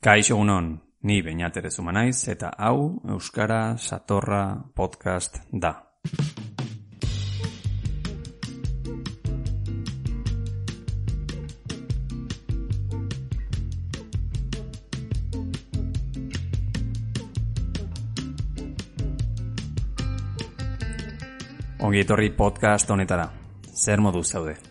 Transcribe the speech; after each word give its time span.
Kaixo 0.00 0.36
unon, 0.38 0.66
ni 1.02 1.22
beñatere 1.26 1.72
zumanaiz 1.74 2.28
eta 2.30 2.52
hau 2.58 3.00
Euskara 3.10 3.76
Satorra 3.78 4.62
Podcast 4.74 5.40
da. 5.50 5.72
Ongi 21.82 22.06
etorri 22.06 22.30
podcast 22.30 22.90
honetara. 22.90 23.32
Zer 23.74 23.98
modu 23.98 24.22
zaude? 24.22 24.67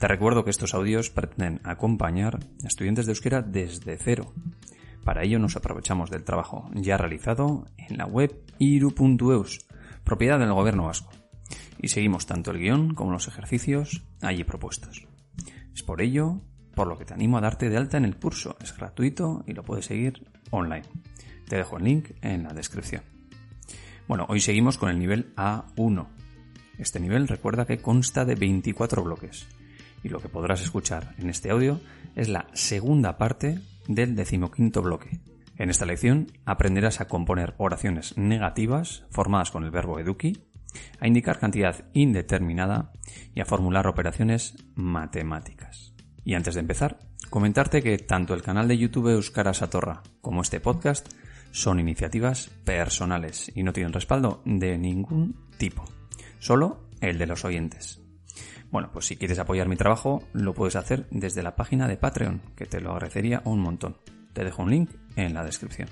Te 0.00 0.08
recuerdo 0.08 0.44
que 0.44 0.50
estos 0.50 0.72
audios 0.72 1.10
pretenden 1.10 1.60
acompañar 1.62 2.38
a 2.64 2.66
estudiantes 2.66 3.04
de 3.04 3.12
euskera 3.12 3.42
desde 3.42 3.98
cero. 3.98 4.32
Para 5.04 5.24
ello 5.24 5.38
nos 5.38 5.56
aprovechamos 5.56 6.10
del 6.10 6.24
trabajo 6.24 6.70
ya 6.72 6.96
realizado 6.96 7.66
en 7.76 7.98
la 7.98 8.06
web 8.06 8.34
iru.eus, 8.58 9.66
propiedad 10.02 10.38
del 10.38 10.54
gobierno 10.54 10.86
vasco. 10.86 11.12
Y 11.76 11.88
seguimos 11.88 12.24
tanto 12.24 12.50
el 12.50 12.60
guion 12.60 12.94
como 12.94 13.12
los 13.12 13.28
ejercicios 13.28 14.02
allí 14.22 14.42
propuestos. 14.42 15.06
Es 15.74 15.82
por 15.82 16.00
ello 16.00 16.40
por 16.74 16.86
lo 16.86 16.96
que 16.96 17.04
te 17.04 17.12
animo 17.12 17.36
a 17.36 17.42
darte 17.42 17.68
de 17.68 17.76
alta 17.76 17.98
en 17.98 18.06
el 18.06 18.16
curso. 18.16 18.56
Es 18.62 18.74
gratuito 18.74 19.44
y 19.46 19.52
lo 19.52 19.64
puedes 19.64 19.84
seguir 19.84 20.26
online. 20.50 20.88
Te 21.46 21.56
dejo 21.56 21.76
el 21.76 21.84
link 21.84 22.12
en 22.22 22.44
la 22.44 22.54
descripción. 22.54 23.02
Bueno, 24.08 24.24
hoy 24.30 24.40
seguimos 24.40 24.78
con 24.78 24.88
el 24.88 24.98
nivel 24.98 25.34
A1. 25.36 26.06
Este 26.78 27.00
nivel 27.00 27.28
recuerda 27.28 27.66
que 27.66 27.82
consta 27.82 28.24
de 28.24 28.34
24 28.34 29.04
bloques 29.04 29.46
y 30.02 30.08
lo 30.08 30.20
que 30.20 30.28
podrás 30.28 30.62
escuchar 30.62 31.14
en 31.18 31.30
este 31.30 31.50
audio 31.50 31.80
es 32.16 32.28
la 32.28 32.46
segunda 32.52 33.18
parte 33.18 33.60
del 33.88 34.16
decimoquinto 34.16 34.82
bloque. 34.82 35.20
En 35.56 35.68
esta 35.68 35.84
lección 35.84 36.28
aprenderás 36.44 37.00
a 37.00 37.08
componer 37.08 37.54
oraciones 37.58 38.16
negativas 38.16 39.04
formadas 39.10 39.50
con 39.50 39.64
el 39.64 39.70
verbo 39.70 39.98
eduki, 39.98 40.44
a 41.00 41.06
indicar 41.06 41.38
cantidad 41.38 41.84
indeterminada 41.92 42.92
y 43.34 43.40
a 43.40 43.44
formular 43.44 43.86
operaciones 43.86 44.54
matemáticas. 44.74 45.92
Y 46.24 46.34
antes 46.34 46.54
de 46.54 46.60
empezar, 46.60 46.98
comentarte 47.28 47.82
que 47.82 47.98
tanto 47.98 48.34
el 48.34 48.42
canal 48.42 48.68
de 48.68 48.78
YouTube 48.78 49.08
Euskara 49.08 49.52
Satorra 49.52 50.02
como 50.20 50.42
este 50.42 50.60
podcast 50.60 51.12
son 51.50 51.80
iniciativas 51.80 52.48
personales 52.64 53.50
y 53.54 53.62
no 53.62 53.72
tienen 53.72 53.92
respaldo 53.92 54.42
de 54.44 54.78
ningún 54.78 55.48
tipo, 55.58 55.84
solo 56.38 56.88
el 57.00 57.18
de 57.18 57.26
los 57.26 57.44
oyentes. 57.44 57.99
Bueno, 58.70 58.90
pues 58.92 59.06
si 59.06 59.16
quieres 59.16 59.38
apoyar 59.38 59.68
mi 59.68 59.76
trabajo, 59.76 60.22
lo 60.32 60.54
puedes 60.54 60.76
hacer 60.76 61.06
desde 61.10 61.42
la 61.42 61.56
página 61.56 61.88
de 61.88 61.96
Patreon, 61.96 62.40
que 62.54 62.66
te 62.66 62.80
lo 62.80 62.92
agradecería 62.92 63.42
un 63.44 63.60
montón. 63.60 63.96
Te 64.32 64.44
dejo 64.44 64.62
un 64.62 64.70
link 64.70 64.90
en 65.16 65.34
la 65.34 65.44
descripción. 65.44 65.88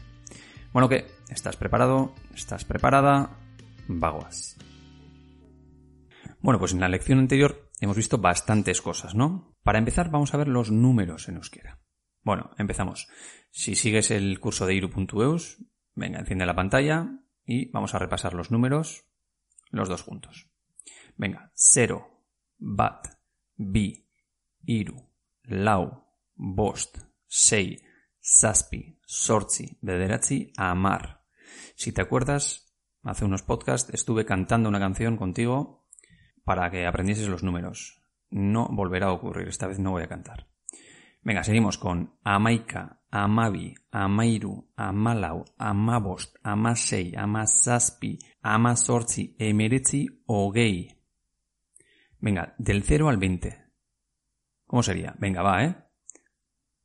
Bueno, 0.73 0.89
¿qué? 0.89 1.07
¿Estás 1.29 1.57
preparado? 1.57 2.15
¿Estás 2.35 2.65
preparada? 2.65 3.37
Vaguas. 3.89 4.57
Bueno, 6.41 6.61
pues 6.61 6.73
en 6.73 6.81
la 6.81 6.89
lección 6.89 7.19
anterior 7.19 7.71
hemos 7.81 7.97
visto 7.97 8.19
bastantes 8.19 8.81
cosas, 8.81 9.15
¿no? 9.15 9.57
Para 9.65 9.79
empezar, 9.79 10.11
vamos 10.11 10.33
a 10.35 10.37
ver 10.37 10.49
los 10.49 10.71
números 10.71 11.29
en 11.29 11.37
euskera. 11.37 11.81
Bueno, 12.23 12.51
empezamos. 12.59 13.09
Si 13.51 13.75
sigues 13.75 14.11
el 14.11 14.39
curso 14.39 14.67
de 14.67 14.75
iru.eus, 14.75 15.65
venga, 15.95 16.21
enciende 16.21 16.47
la 16.47 16.55
pantalla 16.55 17.09
y 17.45 17.71
vamos 17.71 17.95
a 17.95 17.99
repasar 17.99 18.35
los 18.35 18.51
números, 18.51 19.07
los 19.71 19.89
dos 19.89 20.03
juntos. 20.03 20.49
Venga, 21.17 21.51
0, 21.55 22.18
bat, 22.59 23.09
bi, 23.57 23.93
iru, 24.67 24.97
lau, 25.45 25.89
bost, 26.35 26.99
sei, 27.27 27.79
zazpi, 28.21 28.99
sortzi, 29.07 29.79
bederatzi, 29.81 30.53
amar. 30.57 31.25
Si 31.75 31.93
te 31.93 32.03
acuerdas, 32.03 32.75
hace 33.03 33.25
unos 33.25 33.43
podcasts 33.43 33.93
estuve 33.95 34.25
cantando 34.25 34.69
una 34.69 34.81
canción 34.81 35.17
contigo 35.17 35.87
para 36.45 36.71
que 36.71 36.87
aprendieses 36.87 37.29
los 37.29 37.43
números. 37.43 38.03
No 38.31 38.69
volverá 38.71 39.07
a 39.07 39.13
ocurrir, 39.13 39.49
esta 39.49 39.67
vez 39.67 39.79
no 39.79 39.93
voy 39.93 40.03
a 40.03 40.09
cantar. 40.09 40.49
Venga, 41.23 41.43
seguimos 41.43 41.79
con 41.79 42.19
amaika, 42.23 43.03
amabi, 43.11 43.75
amairu, 43.91 44.71
amalau, 44.77 45.45
amabost, 45.59 46.37
amasei, 46.43 47.15
amazazpi, 47.17 48.19
amazortzi, 48.43 49.35
emeretzi, 49.39 50.07
ogei. 50.27 50.98
Venga, 52.21 52.55
del 52.59 52.83
0 52.83 53.09
al 53.09 53.17
20. 53.17 53.65
¿Cómo 54.67 54.83
sería? 54.83 55.15
Venga, 55.19 55.43
va, 55.43 55.65
¿eh? 55.65 55.77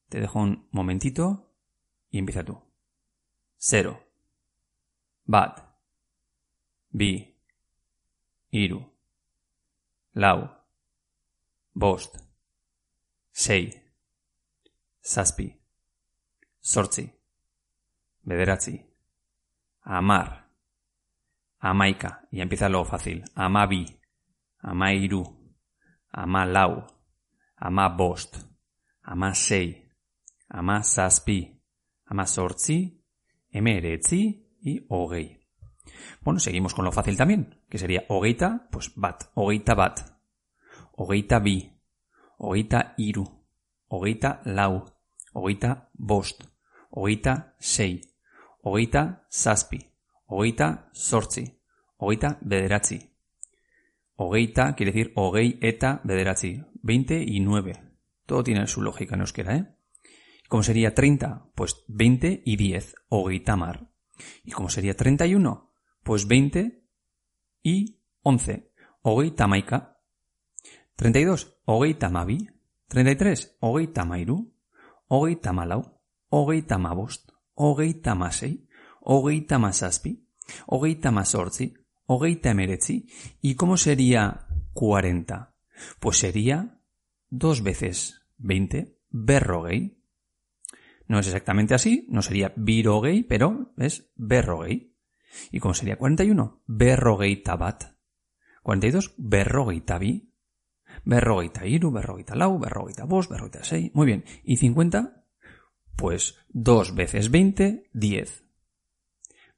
Te 0.09 0.19
dejo 0.19 0.39
un 0.39 0.67
momentito 0.71 1.55
y 2.09 2.19
empieza 2.19 2.44
tú. 2.44 2.61
0. 3.57 3.99
Bat. 5.25 5.59
Bi. 6.89 7.35
Iru. 8.51 8.93
Lau. 10.13 10.49
Bost. 11.73 12.17
Sei. 13.31 13.91
Zazpi. 15.03 15.59
Sortzi. 16.59 17.11
Bederatzi. 18.22 18.85
Amar. 19.81 20.49
Amaika. 21.57 22.27
Y 22.31 22.41
empieza 22.41 22.69
lo 22.69 22.85
fácil. 22.85 23.23
Amabi 23.33 24.03
ama 24.63 24.94
iru, 24.94 25.24
ama 26.12 26.46
lau, 26.46 26.88
ama 27.56 27.90
bost, 27.90 28.38
ama 29.01 29.34
sei, 29.35 29.91
ama 30.50 30.81
zazpi, 30.84 31.62
ama 32.06 32.25
sortzi, 32.25 33.03
emeretzi 33.52 34.47
y 34.62 34.85
hogei. 34.90 35.40
Bueno, 36.22 36.40
seguimos 36.40 36.73
con 36.73 36.85
lo 36.85 36.91
fácil 36.91 37.18
también, 37.18 37.62
que 37.69 37.78
sería 37.78 38.06
hogeita, 38.07 38.68
pues 38.72 38.94
bat, 38.96 39.29
hogeita 39.35 39.75
bat, 39.75 40.00
hogeita 40.94 41.40
bi, 41.40 41.81
hogeita 42.38 42.94
iru, 42.97 43.25
hogeita 43.88 44.41
lau, 44.46 44.85
hogeita 45.34 45.90
bost, 45.94 46.44
hogeita 46.90 47.56
sei, 47.59 48.02
hogeita 48.62 49.28
zazpi, 49.29 49.91
hogeita 50.28 50.90
sortzi, 50.94 51.59
hogeita 51.97 52.38
bederatzi, 52.41 53.12
Hogeita 54.16 54.75
quiere 54.75 54.91
decir 54.91 55.12
hogei 55.16 55.57
eta 55.62 56.01
bederatzi. 56.03 56.63
20 56.81 57.24
y 57.24 57.40
9. 57.40 57.74
Todo 58.25 58.44
tiene 58.44 58.68
su 58.68 58.81
lógica 58.81 59.16
en 59.16 59.22
euskera, 59.22 59.56
¿eh? 59.56 59.75
¿Cómo 60.50 60.63
sería 60.63 60.94
30? 60.94 61.51
Pues 61.56 61.84
20 61.88 62.44
y 62.46 62.56
10. 62.57 62.96
Hogeita 63.09 63.56
mar. 63.56 63.90
¿Y 64.44 64.52
cómo 64.52 64.69
sería 64.69 64.96
31? 64.96 65.72
Pues 66.03 66.28
20 66.28 66.84
y 67.63 68.00
11. 68.22 68.72
Hogeita 69.02 69.47
maika. 69.47 70.00
32. 70.96 71.57
Hogeita 71.66 72.09
mabi. 72.09 72.50
33. 72.88 73.57
Hogeita 73.59 74.06
mairu. 74.06 74.53
Hogeita 75.07 75.53
malau. 75.53 76.00
Hogeita 76.29 76.78
mabost. 76.78 77.31
Hogeita 82.06 82.52
emeretzi. 82.52 83.08
¿Y 83.41 83.56
cómo 83.56 83.78
sería 83.78 84.47
40? 84.74 85.53
Pues 86.00 86.18
sería 86.18 86.80
dos 87.30 87.64
veces 87.64 88.22
20, 88.38 88.97
berrogei. 89.09 89.97
No 91.08 91.19
es 91.19 91.28
exactamente 91.28 91.74
así, 91.74 92.06
no 92.09 92.22
sería 92.22 92.53
virogei, 92.56 93.24
pero 93.24 93.74
es 93.78 94.12
berrogei. 94.16 94.94
¿Y 95.52 95.59
cómo 95.59 95.74
sería 95.74 95.97
41? 95.97 96.62
Berrogeita 96.68 97.56
bat. 97.56 97.96
42, 98.64 99.16
berrogeita 99.18 99.97
bi. 99.97 100.30
Berrogeita 101.06 101.66
iru, 101.66 101.91
berrogeita 101.91 102.35
lau, 102.35 102.59
berrogeita 102.59 103.06
bos, 103.06 103.28
berrogeita 103.28 103.64
sei. 103.64 103.91
Muy 103.94 104.06
bien. 104.06 104.25
¿Y 104.44 104.58
50? 104.58 105.25
Pues 105.96 106.38
dos 106.50 106.96
veces 106.96 107.31
20, 107.31 107.90
10. 107.94 108.44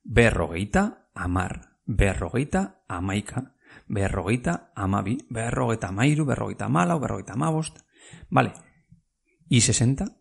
Berrogeita 0.04 1.10
amar 1.14 1.75
berrogeita 1.86 2.84
amaika, 2.88 3.56
berrogeita 3.88 4.72
amabi, 4.76 5.18
berrogeita 5.30 5.88
amairu, 5.88 6.26
berrogeita 6.26 6.70
malau, 6.70 7.00
berrogeita 7.00 7.34
amabost. 7.34 7.80
Vale. 8.30 8.54
¿Y 9.48 9.62
60? 9.62 10.18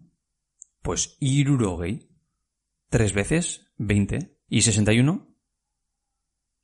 Pues 0.82 1.16
irurogei. 1.20 2.11
Tres 2.90 3.12
veces 3.12 3.72
20. 3.78 4.38
¿Y 4.49 4.62
61? 4.62 5.34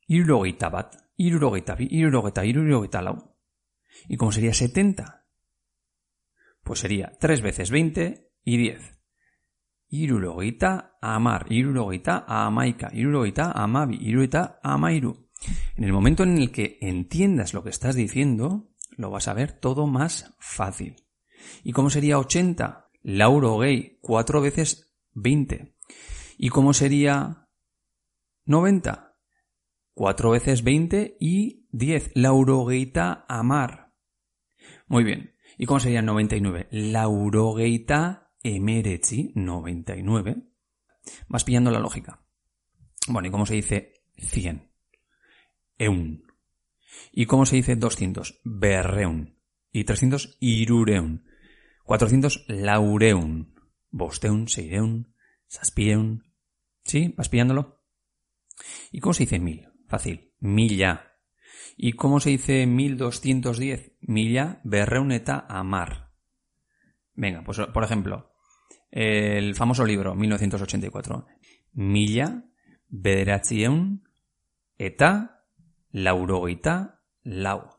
Irurogeita 0.07 0.69
bat, 0.69 0.95
irurogeita 1.17 1.75
bi, 1.75 1.87
irurogeita, 1.89 2.45
irurogeita. 2.45 3.01
¿Y 4.07 4.17
cómo 4.17 4.31
sería 4.31 4.53
70? 4.53 5.25
Pues 6.63 6.79
sería 6.79 7.17
3 7.19 7.41
veces 7.41 7.71
20 7.71 8.31
y 8.43 8.57
10. 8.57 9.00
Irurogeita 9.91 10.97
amar, 11.01 11.45
irurogeita 11.49 12.25
amaika, 12.27 12.89
irurogeita 12.93 13.51
amabi, 13.51 13.97
irurogeita 14.01 14.59
amairu. 14.63 15.29
En 15.75 15.83
el 15.83 15.93
momento 15.93 16.23
en 16.23 16.37
el 16.37 16.51
que 16.51 16.79
entiendas 16.81 17.53
lo 17.53 17.63
que 17.63 17.69
estás 17.69 17.95
diciendo, 17.95 18.71
lo 18.97 19.11
vas 19.11 19.27
a 19.27 19.33
ver 19.33 19.51
todo 19.51 19.85
más 19.85 20.33
fácil. 20.39 20.95
¿Y 21.63 21.73
cómo 21.73 21.89
sería 21.89 22.17
80? 22.17 22.89
Lauro 23.03 23.59
gay, 23.59 23.99
cuatro 24.01 24.41
veces 24.41 24.95
20. 25.13 25.75
¿Y 26.37 26.49
cómo 26.49 26.73
sería 26.73 27.49
90? 28.45 29.11
4 29.93 30.31
veces 30.31 30.63
20 30.63 31.17
y 31.19 31.67
10. 31.71 32.11
Laurogeita 32.15 33.25
amar. 33.27 33.93
Muy 34.87 35.03
bien. 35.03 35.35
¿Y 35.57 35.65
cómo 35.65 35.79
sería 35.79 36.01
99? 36.01 36.67
Laurogeita 36.71 38.30
emeretzi, 38.43 39.31
99. 39.35 40.37
Vas 41.27 41.43
pillando 41.43 41.71
la 41.71 41.79
lógica. 41.79 42.23
Bueno, 43.07 43.27
¿y 43.27 43.31
cómo 43.31 43.45
se 43.45 43.55
dice 43.55 44.03
100? 44.17 44.69
Eun. 45.77 46.23
¿Y 47.11 47.25
cómo 47.25 47.45
se 47.45 47.55
dice 47.55 47.75
200? 47.75 48.41
Berreun. 48.43 49.37
Y 49.71 49.83
300, 49.83 50.37
irureun. 50.39 51.25
400, 51.83 52.45
laureun. 52.47 53.55
Bosteun, 53.89 54.47
seireun, 54.47 55.13
saspieun. 55.47 56.23
¿Sí? 56.83 57.13
¿Vas 57.17 57.29
pillándolo? 57.29 57.83
¿Y 58.91 58.99
cómo 58.99 59.13
se 59.13 59.23
dice 59.23 59.39
mil? 59.39 59.67
Fácil. 59.87 60.33
Milla. 60.39 61.17
¿Y 61.75 61.93
cómo 61.93 62.19
se 62.19 62.31
dice 62.31 62.65
1210? 62.65 63.93
Milla, 64.01 64.61
berreuneta, 64.63 65.45
amar. 65.49 66.11
Venga, 67.13 67.43
pues 67.43 67.59
por 67.73 67.83
ejemplo, 67.83 68.30
el 68.91 69.55
famoso 69.55 69.85
libro 69.85 70.15
1984. 70.15 71.25
Milla, 71.73 72.43
bederatzieun, 72.87 74.03
eta, 74.77 75.45
laurogeita, 75.91 77.01
lau. 77.23 77.69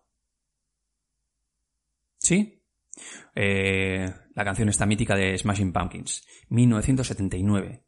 ¿Sí? 2.18 2.62
Eh, 3.34 4.12
la 4.34 4.44
canción 4.44 4.68
esta 4.68 4.86
mítica 4.86 5.16
de 5.16 5.36
Smashing 5.36 5.72
Pumpkins. 5.72 6.26
1979. 6.48 7.84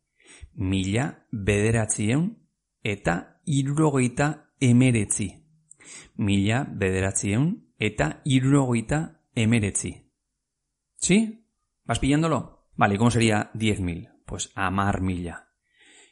Mila 0.55 1.26
bederatzieun 1.31 2.49
eta 2.82 3.41
irurogeita 3.44 4.53
emeretzi. 4.61 5.47
Mila 6.17 6.65
bederatzieun 6.71 7.73
eta 7.79 8.21
irurogeita 8.25 9.21
emeretzi. 9.35 10.11
¿Sí? 10.97 11.47
¿Vas 11.85 11.99
pillándolo? 11.99 12.63
Vale, 12.76 12.99
¿cómo 12.99 13.11
sería 13.11 13.50
10.000? 13.55 14.23
Pues 14.26 14.50
amar 14.55 15.00
milla. 15.00 15.50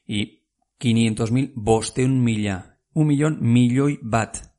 Y 0.07 0.45
500.000 0.81 1.53
bosteun 1.55 2.23
milla. 2.23 2.81
Un 2.93 3.07
millón 3.07 3.39
milloi 3.41 3.99
bat. 4.03 4.53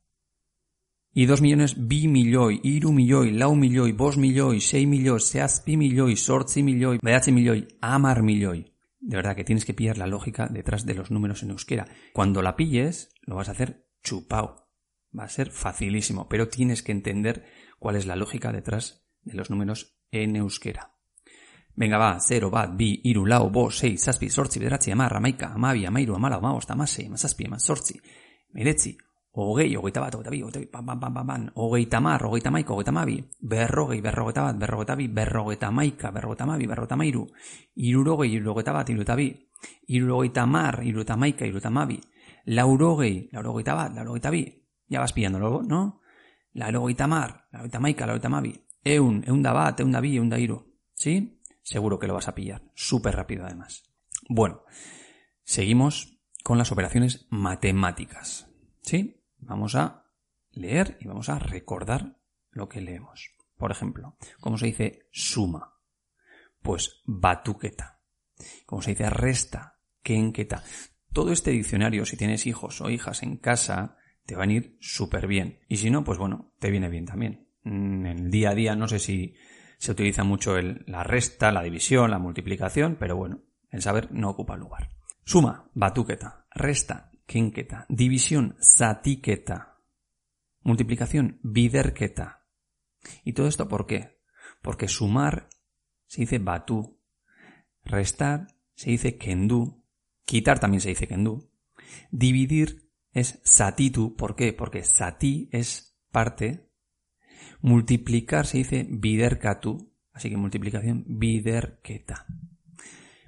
Y 1.15 1.27
dos 1.27 1.41
millones 1.41 1.75
bi 1.87 2.07
milioi, 2.07 2.59
iru 2.63 2.91
milioi, 2.91 3.31
lau 3.31 3.53
milioi, 3.55 3.91
bos 3.91 4.17
milioi, 4.17 4.59
sei 4.59 4.87
milioi, 4.87 5.19
seazpi 5.21 5.77
milioi, 5.77 6.15
sortzi 6.17 6.63
milioi, 6.63 6.97
behatzi 7.03 7.31
milioi, 7.31 7.67
amar 7.81 8.23
milioi. 8.23 8.73
De 8.99 9.17
verdad 9.17 9.35
que 9.35 9.43
tienes 9.43 9.65
que 9.65 9.75
pillar 9.75 9.99
la 9.99 10.07
lógica 10.07 10.47
detrás 10.47 10.87
de 10.87 10.95
los 10.95 11.11
números 11.11 11.43
en 11.43 11.51
euskera. 11.51 11.85
Cuando 12.13 12.41
la 12.41 12.55
pilles, 12.55 13.13
lo 13.21 13.35
vas 13.35 13.49
a 13.49 13.51
hacer 13.51 13.85
chupao. 14.01 14.69
Va 15.17 15.25
a 15.25 15.29
ser 15.29 15.51
facilísimo, 15.51 16.27
pero 16.27 16.47
tienes 16.47 16.81
que 16.81 16.93
entender 16.93 17.45
cuál 17.77 17.95
es 17.95 18.07
la 18.07 18.15
lógica 18.15 18.51
detrás 18.51 19.05
de 19.21 19.35
los 19.35 19.51
números 19.51 19.99
en 20.09 20.35
euskera. 20.35 20.92
Venga, 21.75 21.97
va, 21.97 22.19
0, 22.19 22.51
bat, 22.53 22.75
bi, 22.77 22.99
iru, 23.09 23.25
lau, 23.25 23.49
bo, 23.49 23.69
sei, 23.71 23.97
zazpi, 23.97 24.29
sortzi, 24.29 24.59
bederatzi, 24.59 24.91
amar, 24.91 25.15
amaika, 25.17 25.53
amabi, 25.55 25.87
amairu, 25.87 26.13
amala, 26.15 26.37
amabost, 26.37 26.69
amasei, 26.69 27.07
amazazpi, 27.07 27.47
amazortzi, 27.47 27.99
meretzi, 28.53 28.95
hogei, 29.33 29.75
hogeita 29.75 30.03
bat, 30.03 30.13
hogeita 30.13 30.29
bi, 30.29 30.41
hogeita 30.43 30.59
bi, 30.59 30.67
pam, 30.67 30.85
pam, 30.85 30.99
pam, 30.99 31.13
pam, 31.13 31.27
pam, 31.27 31.47
hogeita 31.55 31.99
mar, 31.99 32.21
hogeita 32.27 32.51
maika, 32.51 32.73
hogeita 32.73 32.91
mabi, 32.91 33.17
berrogei, 33.41 34.01
berrogeita 34.01 34.43
bat, 34.43 34.59
berrogeita 34.59 34.95
bi, 34.95 35.07
berrogeita 35.07 35.71
maika, 35.71 36.11
berrogeita 36.11 36.45
mabi, 36.45 36.67
berrogeita 36.67 36.95
mairu, 36.95 37.25
irurogei, 37.75 38.31
irurogeta 38.35 38.73
bat, 38.73 38.89
iruta 38.89 39.15
bi, 39.15 39.33
irurogeita 39.87 40.45
mar, 40.45 40.83
iruta 40.83 41.17
maika, 41.17 41.45
iruta 41.45 41.71
mabi, 41.71 41.99
laurogei, 42.45 43.29
laurogeita 43.33 43.75
bat, 43.75 43.95
laurogeita 43.95 44.29
bi, 44.29 44.45
ya 44.89 44.99
vas 44.99 45.13
pillándolo, 45.13 45.63
¿no? 45.63 46.01
Laurogeita 46.53 47.07
mar, 47.07 47.47
laurogeita 47.51 47.79
maika, 47.79 48.05
laurogeita 48.05 48.29
mabi, 48.29 48.53
eun, 48.85 49.23
eun 49.25 49.41
bat, 49.41 49.79
eun 49.79 50.01
bi, 50.01 50.17
eun 50.17 50.29
da 50.29 50.37
iru, 50.37 50.61
¿sí? 50.93 51.41
Seguro 51.63 51.97
que 51.97 52.07
lo 52.07 52.13
vas 52.13 52.27
a 52.27 52.35
pillar, 52.35 52.61
súper 52.75 53.15
rápido 53.15 53.45
además. 53.45 53.83
Bueno, 54.29 54.63
seguimos 55.43 56.19
con 56.43 56.57
las 56.57 56.71
operaciones 56.71 57.25
matemáticas, 57.29 58.49
¿sí? 58.81 59.23
Vamos 59.37 59.75
a 59.75 60.05
leer 60.51 60.97
y 60.99 61.07
vamos 61.07 61.29
a 61.29 61.39
recordar 61.39 62.19
lo 62.51 62.69
que 62.69 62.81
leemos. 62.81 63.31
Por 63.57 63.71
ejemplo, 63.71 64.17
¿cómo 64.39 64.57
se 64.57 64.67
dice 64.67 65.07
suma? 65.11 65.79
Pues 66.61 67.01
batuqueta. 67.05 68.01
¿Cómo 68.65 68.81
se 68.81 68.91
dice 68.91 69.09
resta? 69.09 69.79
Kenqueta. 70.01 70.63
Todo 71.13 71.31
este 71.31 71.51
diccionario, 71.51 72.05
si 72.05 72.17
tienes 72.17 72.45
hijos 72.45 72.81
o 72.81 72.89
hijas 72.89 73.23
en 73.23 73.37
casa, 73.37 73.97
te 74.25 74.35
van 74.35 74.49
a 74.49 74.53
ir 74.53 74.77
súper 74.81 75.27
bien. 75.27 75.59
Y 75.67 75.77
si 75.77 75.89
no, 75.89 76.03
pues 76.03 76.17
bueno, 76.17 76.53
te 76.59 76.71
viene 76.71 76.89
bien 76.89 77.05
también. 77.05 77.47
En 77.63 78.05
el 78.05 78.29
día 78.31 78.49
a 78.49 78.55
día 78.55 78.75
no 78.75 78.87
sé 78.87 78.99
si 78.99 79.35
se 79.83 79.91
utiliza 79.91 80.23
mucho 80.23 80.55
el, 80.55 80.85
la 80.87 81.03
resta, 81.03 81.51
la 81.51 81.61
división, 81.61 82.09
la 82.09 82.17
multiplicación, 82.17 82.95
pero 82.97 83.17
bueno, 83.17 83.41
el 83.69 83.81
saber 83.81 84.09
no 84.13 84.29
ocupa 84.29 84.55
lugar. 84.55 84.91
Suma, 85.25 85.69
batuqueta. 85.73 86.47
Resta, 86.51 87.11
kenqueta. 87.25 87.85
División, 87.89 88.55
satiqueta. 88.61 89.81
Multiplicación, 90.61 91.37
biderqueta. 91.43 92.45
¿Y 93.25 93.33
todo 93.33 93.47
esto 93.47 93.67
por 93.67 93.85
qué? 93.85 94.21
Porque 94.61 94.87
sumar 94.87 95.49
se 96.07 96.21
dice 96.21 96.39
batú. 96.39 97.01
Restar 97.83 98.47
se 98.75 98.91
dice 98.91 99.17
kendú. 99.17 99.83
Quitar 100.23 100.59
también 100.59 100.79
se 100.79 100.87
dice 100.87 101.09
kendú. 101.09 101.51
Dividir 102.09 102.89
es 103.11 103.41
satitu. 103.43 104.15
¿Por 104.15 104.37
qué? 104.37 104.53
Porque 104.53 104.85
sati 104.85 105.49
es 105.51 105.99
parte. 106.09 106.69
Multiplicar 107.61 108.45
se 108.45 108.59
dice 108.59 108.85
bidercatu. 108.89 109.91
Así 110.13 110.29
que 110.29 110.37
multiplicación 110.37 111.05
biderqueta. 111.07 112.25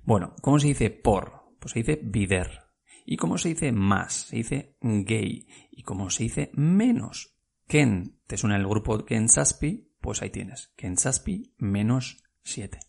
Bueno, 0.03 0.35
¿cómo 0.41 0.59
se 0.59 0.67
dice 0.67 0.91
por? 0.91 1.55
Pues 1.59 1.71
se 1.71 1.79
dice 1.79 1.99
bider. 2.03 2.65
¿Y 3.05 3.17
cómo 3.17 3.37
se 3.37 3.49
dice 3.49 3.71
más? 3.71 4.13
Se 4.13 4.37
dice 4.37 4.77
gay. 4.81 5.47
¿Y 5.71 5.83
cómo 5.83 6.09
se 6.09 6.23
dice 6.23 6.51
menos? 6.53 7.35
Ken, 7.67 8.19
¿te 8.27 8.37
suena 8.37 8.57
el 8.57 8.67
grupo 8.67 9.03
Ken 9.05 9.29
Saspi? 9.29 9.91
Pues 9.99 10.21
ahí 10.21 10.29
tienes. 10.29 10.73
Ken 10.75 10.97
Saspi 10.97 11.53
menos 11.57 12.23
7. 12.43 12.79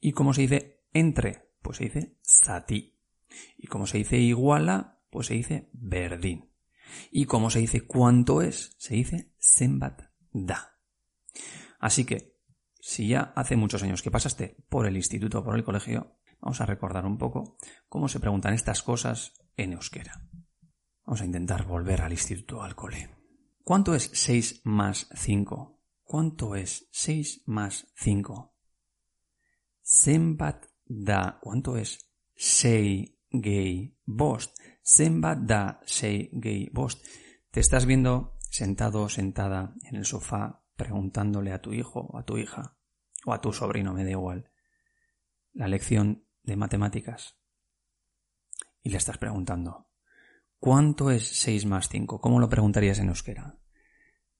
¿Y 0.00 0.12
cómo 0.12 0.32
se 0.32 0.42
dice 0.42 0.80
entre? 0.92 1.50
Pues 1.62 1.78
se 1.78 1.84
dice 1.84 2.16
sati. 2.22 2.96
¿Y 3.56 3.66
cómo 3.66 3.86
se 3.86 3.98
dice 3.98 4.16
iguala? 4.18 5.00
Pues 5.10 5.28
se 5.28 5.34
dice 5.34 5.68
verdín. 5.72 6.50
¿Y 7.10 7.26
cómo 7.26 7.50
se 7.50 7.60
dice 7.60 7.82
cuánto 7.82 8.42
es? 8.42 8.74
Se 8.78 8.94
dice 8.94 9.32
sembat 9.38 10.07
da. 10.32 10.78
Así 11.78 12.04
que, 12.04 12.36
si 12.80 13.08
ya 13.08 13.32
hace 13.36 13.56
muchos 13.56 13.82
años 13.82 14.02
que 14.02 14.10
pasaste 14.10 14.56
por 14.68 14.86
el 14.86 14.96
instituto 14.96 15.40
o 15.40 15.44
por 15.44 15.56
el 15.56 15.64
colegio, 15.64 16.18
vamos 16.40 16.60
a 16.60 16.66
recordar 16.66 17.06
un 17.06 17.18
poco 17.18 17.56
cómo 17.88 18.08
se 18.08 18.20
preguntan 18.20 18.54
estas 18.54 18.82
cosas 18.82 19.34
en 19.56 19.72
euskera. 19.72 20.22
Vamos 21.04 21.20
a 21.20 21.26
intentar 21.26 21.66
volver 21.66 22.02
al 22.02 22.12
instituto, 22.12 22.62
al 22.62 22.74
cole. 22.74 23.10
¿Cuánto 23.64 23.94
es 23.94 24.10
6 24.14 24.62
más 24.64 25.08
5? 25.14 25.78
¿Cuánto 26.02 26.54
es 26.54 26.88
6 26.90 27.42
más 27.46 27.86
5? 27.96 28.54
Sembat 29.82 30.66
da. 30.86 31.38
¿Cuánto 31.42 31.76
es 31.76 32.10
6 32.34 33.12
gay 33.30 33.94
bost? 34.06 34.56
Sembat 34.82 35.40
da 35.40 35.80
6 35.84 36.30
gay 36.32 36.70
bost. 36.72 37.04
Te 37.50 37.60
estás 37.60 37.84
viendo 37.84 38.37
sentado 38.50 39.02
o 39.02 39.08
sentada 39.08 39.74
en 39.84 39.96
el 39.96 40.04
sofá 40.04 40.64
preguntándole 40.76 41.52
a 41.52 41.60
tu 41.60 41.72
hijo 41.72 42.00
o 42.00 42.18
a 42.18 42.24
tu 42.24 42.38
hija 42.38 42.76
o 43.24 43.32
a 43.32 43.40
tu 43.40 43.52
sobrino, 43.52 43.92
me 43.92 44.04
da 44.04 44.10
igual, 44.10 44.50
la 45.52 45.68
lección 45.68 46.24
de 46.42 46.56
matemáticas 46.56 47.36
y 48.82 48.90
le 48.90 48.96
estás 48.96 49.18
preguntando, 49.18 49.90
¿cuánto 50.58 51.10
es 51.10 51.26
6 51.28 51.66
más 51.66 51.88
5? 51.88 52.20
¿Cómo 52.20 52.40
lo 52.40 52.48
preguntarías 52.48 52.98
en 53.00 53.08
euskera? 53.08 53.58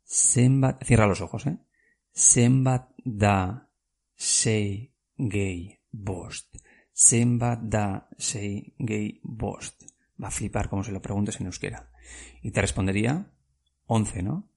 Sembat, 0.04 0.82
cierra 0.84 1.06
los 1.06 1.20
ojos, 1.20 1.46
¿eh? 1.46 1.58
Sembat 2.12 2.90
da 3.04 3.68
sei 4.16 4.94
gay 5.16 5.78
bost. 5.90 6.56
Sembat 6.92 7.60
da 7.62 8.08
sei 8.16 8.74
gay 8.78 9.20
bost. 9.22 9.84
Va 10.20 10.28
a 10.28 10.30
flipar 10.30 10.68
como 10.68 10.82
se 10.82 10.92
lo 10.92 11.02
preguntes 11.02 11.38
en 11.40 11.46
euskera. 11.46 11.92
Y 12.42 12.50
te 12.50 12.60
respondería 12.60 13.30
11, 13.88 14.23
¿no? 14.23 14.49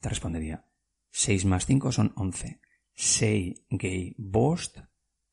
Te 0.00 0.08
respondería 0.08 0.64
6 1.10 1.44
más 1.44 1.66
5 1.66 1.92
son 1.92 2.12
11. 2.16 2.60
Sei 2.94 3.66
gay 3.68 4.14
bost 4.18 4.78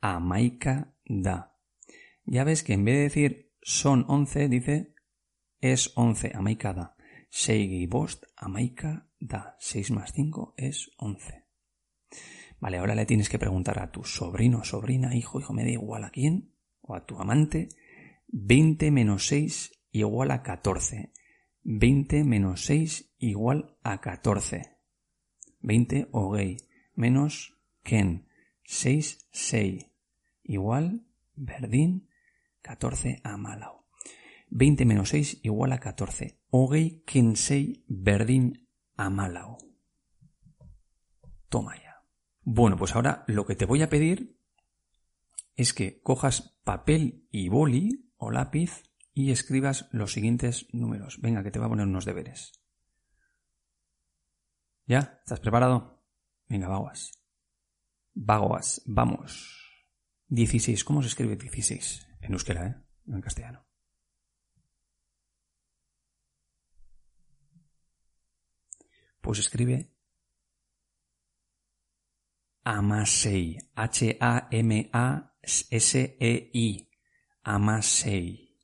amaika 0.01 0.95
da. 1.05 1.57
Ya 2.25 2.43
ves 2.43 2.63
que 2.63 2.73
en 2.73 2.85
vez 2.85 2.95
de 2.95 3.01
decir 3.03 3.53
son 3.61 4.05
11, 4.07 4.49
dice, 4.49 4.95
es 5.59 5.91
11, 5.95 6.31
amaika 6.35 6.73
da. 6.73 6.95
Seigi 7.29 7.85
bost, 7.85 8.25
amaika 8.35 9.09
da. 9.19 9.55
6 9.59 9.91
más 9.91 10.13
5 10.13 10.53
es 10.57 10.91
11. 10.97 11.45
Vale, 12.59 12.77
ahora 12.77 12.95
le 12.95 13.05
tienes 13.05 13.29
que 13.29 13.39
preguntar 13.39 13.79
a 13.79 13.91
tu 13.91 14.03
sobrino, 14.03 14.63
sobrina, 14.63 15.15
hijo, 15.15 15.39
hijo, 15.39 15.53
me 15.53 15.63
da 15.63 15.69
igual 15.69 16.03
a 16.03 16.09
quién, 16.09 16.53
o 16.81 16.95
a 16.95 17.05
tu 17.05 17.19
amante, 17.19 17.69
20 18.27 18.91
menos 18.91 19.27
6 19.27 19.79
igual 19.91 20.31
a 20.31 20.43
14. 20.43 21.13
20 21.63 22.23
menos 22.23 22.65
6 22.65 23.08
igual 23.19 23.77
a 23.83 24.01
14. 24.01 24.77
20 25.61 26.09
gay 26.33 26.57
menos 26.95 27.57
ken 27.83 28.27
6 28.63 29.27
6 29.31 29.85
igual 30.43 31.05
verdín 31.35 32.09
14 32.61 33.21
a 33.23 33.37
malau. 33.37 33.85
20 34.49 34.85
menos 34.85 35.09
6 35.09 35.39
igual 35.43 35.73
a 35.73 35.79
14. 35.79 36.39
Ogei 36.49 37.03
ken 37.05 37.35
6 37.35 37.83
verdín 37.87 38.67
a 38.97 39.09
malau. 39.09 39.57
Toma 41.49 41.75
ya. 41.77 42.03
Bueno, 42.43 42.77
pues 42.77 42.95
ahora 42.95 43.23
lo 43.27 43.45
que 43.45 43.55
te 43.55 43.65
voy 43.65 43.81
a 43.81 43.89
pedir 43.89 44.37
es 45.55 45.73
que 45.73 46.01
cojas 46.01 46.59
papel 46.63 47.27
y 47.31 47.49
boli 47.49 48.11
o 48.17 48.31
lápiz 48.31 48.83
y 49.13 49.31
escribas 49.31 49.89
los 49.91 50.13
siguientes 50.13 50.67
números. 50.71 51.19
Venga, 51.21 51.43
que 51.43 51.51
te 51.51 51.59
va 51.59 51.65
a 51.65 51.69
poner 51.69 51.85
unos 51.85 52.05
deberes. 52.05 52.58
¿Ya? 54.89 55.21
¿Estás 55.23 55.39
preparado? 55.39 56.03
Venga, 56.47 56.67
vaguas. 56.67 57.11
Vaguas, 58.15 58.81
vamos. 58.87 59.55
16. 60.29 60.83
¿Cómo 60.83 61.03
se 61.03 61.09
escribe 61.09 61.35
16? 61.35 62.07
En 62.21 62.33
euskera, 62.33 62.65
¿eh? 62.65 62.75
No 63.05 63.17
en 63.17 63.21
castellano. 63.21 63.67
Pues 69.21 69.37
escribe 69.37 69.93
Amasei. 72.63 73.59
H-A-M-A-S-E-I. 73.75 74.09
Amasei. 77.43 78.57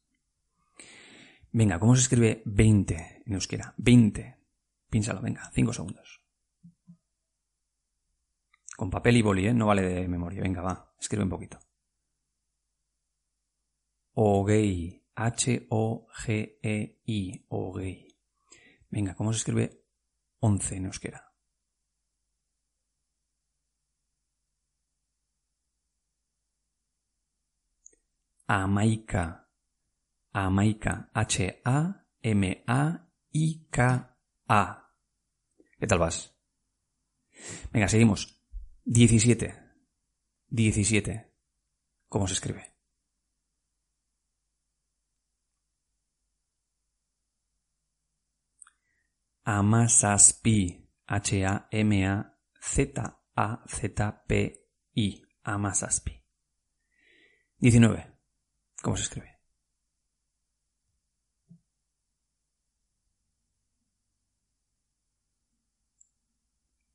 Venga, 1.51 1.77
¿cómo 1.79 1.95
se 1.95 2.01
escribe 2.01 2.41
20 2.45 3.21
en 3.27 3.33
euskera? 3.33 3.75
20. 3.77 4.34
Piénsalo, 4.95 5.19
venga, 5.19 5.51
5 5.51 5.73
segundos. 5.73 6.23
Con 8.77 8.89
papel 8.89 9.17
y 9.17 9.21
boli, 9.21 9.45
¿eh? 9.45 9.53
No 9.53 9.65
vale 9.65 9.81
de 9.81 10.07
memoria. 10.07 10.41
Venga, 10.41 10.61
va, 10.61 10.95
escribe 10.97 11.25
un 11.25 11.29
poquito. 11.29 11.59
Ogei. 14.13 15.05
H-O-G-E-I. 15.13 15.75
Ogei. 17.49 18.07
Venga, 18.89 19.15
¿cómo 19.15 19.33
se 19.33 19.39
escribe 19.39 19.83
11 20.39 20.77
en 20.77 20.85
euskera? 20.85 21.35
Amaika. 28.47 29.49
Amaika. 30.31 31.09
H-A-M-A-I-K-A. 31.13 32.05
¿Qué 35.77 35.87
tal 35.87 35.99
vas? 35.99 36.35
Venga, 37.71 37.87
seguimos. 37.87 38.41
17. 38.85 39.53
17. 40.47 41.33
¿Cómo 42.07 42.27
se 42.27 42.33
escribe? 42.33 42.75
Amasaspi. 49.43 50.81
H-A-M-A-Z-A-Z-P-I. 51.07 51.61
Amasaspi. 55.43 56.25
19. 57.57 58.19
¿Cómo 58.81 58.97
se 58.97 59.03
escribe? 59.03 59.34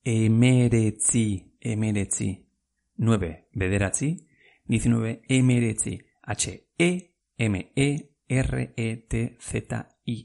Emeretzi, 0.03 1.57
emeretzi. 1.59 2.49
9, 2.97 3.49
bederatzi. 3.53 4.27
19, 4.65 5.23
emeretzi. 5.27 6.01
H-E-M-E-R-E-T-Z-I, 6.23 7.09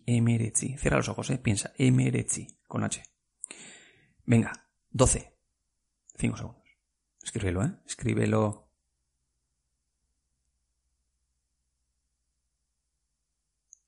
emeretzi. 0.06 0.78
Cierra 0.78 0.98
los 0.98 1.10
ojos, 1.10 1.30
eh. 1.30 1.38
Piensa, 1.38 1.74
emeretzi, 1.78 2.48
con 2.68 2.84
H. 2.84 3.02
Venga, 4.26 4.52
12. 4.90 5.38
5 6.18 6.38
segundos. 6.38 6.64
Escríbelo, 7.22 7.64
eh. 7.64 7.72
Escríbelo. 7.86 8.70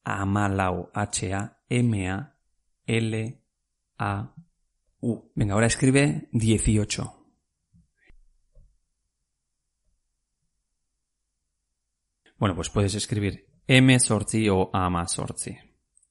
Amalau. 0.05 0.91
H-A-M-A-L-A-U. 0.95 1.53
Venga, 5.35 5.55
ahora 5.55 5.67
escribe 5.67 6.29
18. 6.33 7.25
Bueno, 12.39 12.57
pues 12.57 12.69
puedes 12.71 12.95
escribir 12.95 13.47
M 13.67 13.99
sorti 13.99 14.49
o 14.49 14.71
ama 14.73 15.07
sorti. 15.07 15.57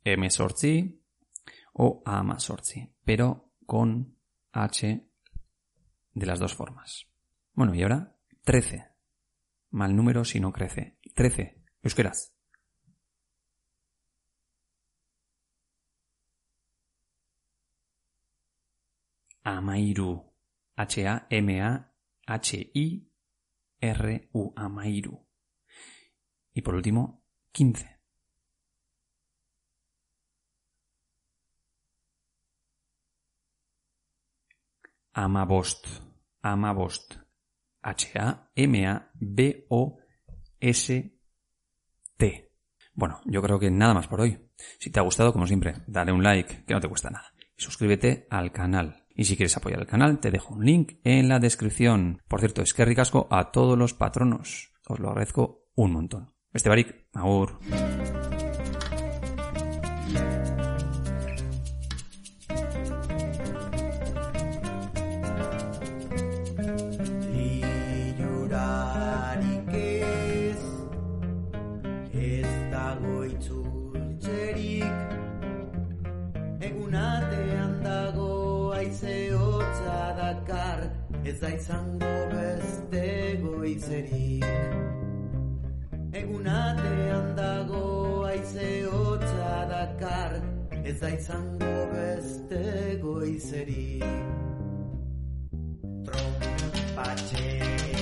M 0.04 0.30
sorti 0.30 1.04
o 1.74 2.02
ama 2.06 2.40
sorti. 2.40 2.92
Pero 3.04 3.54
con 3.66 4.18
H 4.52 5.13
de 6.14 6.26
las 6.26 6.40
dos 6.40 6.54
formas. 6.56 7.08
Bueno, 7.54 7.76
y 7.76 7.84
ahora 7.84 8.16
13. 8.44 8.88
Mal 9.72 9.96
número 9.96 10.26
si 10.26 10.40
no 10.40 10.52
crece. 10.52 10.98
13. 11.16 11.64
Euskeraz. 11.82 12.34
Amairu. 19.44 20.32
H-A-M-A-H-I-R-U. 20.76 21.14
Amairu. 24.56 25.28
Y 26.54 26.62
por 26.62 26.76
último, 26.76 27.24
15. 27.52 28.03
Amabost. 35.14 35.88
Amabost. 36.42 37.16
H-A-M-A-B-O-S-T. 37.82 38.54
Bueno, 42.96 43.22
yo 43.26 43.42
creo 43.42 43.60
que 43.60 43.72
nada 43.72 43.94
más 43.94 44.08
por 44.08 44.22
hoy. 44.22 44.40
Si 44.80 44.90
te 44.90 45.00
ha 45.00 45.04
gustado, 45.04 45.34
como 45.34 45.48
siempre, 45.48 45.76
dale 45.88 46.12
un 46.12 46.24
like, 46.24 46.66
que 46.66 46.74
no 46.74 46.80
te 46.80 46.88
cuesta 46.88 47.10
nada. 47.10 47.34
Y 47.58 47.62
suscríbete 47.62 48.28
al 48.30 48.52
canal. 48.52 49.06
Y 49.16 49.26
si 49.26 49.36
quieres 49.36 49.56
apoyar 49.58 49.80
el 49.80 49.88
canal, 49.88 50.20
te 50.20 50.32
dejo 50.32 50.56
un 50.56 50.66
link 50.66 50.94
en 51.04 51.30
la 51.30 51.40
descripción. 51.40 52.22
Por 52.28 52.40
cierto, 52.40 52.62
es 52.62 52.74
que 52.74 52.86
ricasco 52.86 53.28
a 53.30 53.52
todos 53.52 53.78
los 53.78 53.94
patronos. 53.94 54.74
Os 54.88 55.00
lo 55.00 55.10
agradezco 55.10 55.68
un 55.76 55.94
montón. 55.94 56.34
Este 56.52 56.70
agur. 57.14 57.60
Egunatean 77.14 77.84
dago 77.84 78.74
aize 78.74 79.34
hotza 79.38 79.98
dakar 80.18 80.80
Ez 81.24 81.40
da 81.40 81.50
izango 81.54 82.14
beste 82.32 83.38
goizerik. 83.44 84.46
Egunatean 86.22 87.36
dago 87.38 88.26
aize 88.26 88.72
hotza 88.90 89.54
dakar 89.70 90.42
Ez 90.84 91.00
da 91.00 91.14
izango 91.14 91.74
beste 91.94 93.00
goizerik. 93.04 94.04
Trompatxe 96.10 97.93